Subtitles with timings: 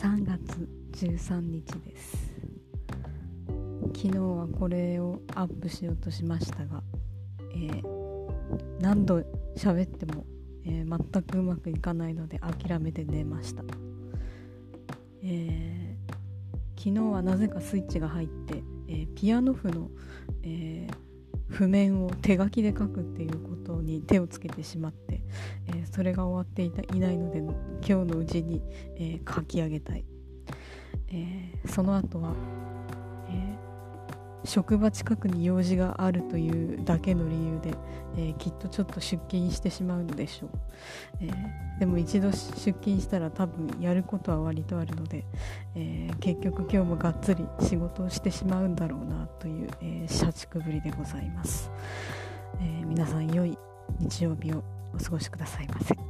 [0.00, 0.66] 3月
[1.04, 2.16] 13日です。
[3.94, 6.82] 昨日はこれをアップしようとしましたが、
[7.52, 7.82] えー、
[8.80, 9.22] 何度
[9.58, 10.24] 喋っても、
[10.64, 13.62] えー、全くうまくいかないので諦めて寝ました、
[15.22, 19.90] えー、昨日はなぜかスイッチが入って、えピアノ譜の、
[20.42, 20.88] え
[21.46, 23.59] 譜面を手書きで書くっていうこと
[23.90, 25.22] に手をつけてしまって、
[25.66, 28.62] えそれが終わっていたいないので今日のうちに、
[28.96, 30.04] え書き上げたい。
[31.12, 32.32] えー、その後は、
[33.28, 33.58] え、
[34.44, 37.74] 職場近くに用事があるというだけの理由で、
[38.16, 40.50] え、きっとちょっと出勤してしまうのでしょう、
[41.20, 41.30] え
[41.80, 45.24] でも一度出勤したら多分やることは割とあるので、
[45.74, 51.70] え結局今日もがっつり仕事をしてしまうんだろうなという、え社畜ぶりでございます、
[52.60, 53.58] え皆さん良い
[54.00, 54.64] 日曜日を
[54.94, 56.09] お過ごしくださいませ。